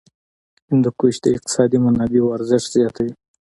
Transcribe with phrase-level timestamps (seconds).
[0.69, 3.13] هندوکش د اقتصادي منابعو ارزښت زیاتوي.